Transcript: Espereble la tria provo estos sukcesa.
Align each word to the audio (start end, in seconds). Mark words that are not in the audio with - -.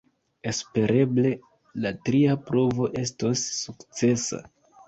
Espereble 0.51 1.33
la 1.85 1.91
tria 2.09 2.39
provo 2.49 2.89
estos 3.05 3.47
sukcesa. 3.61 4.43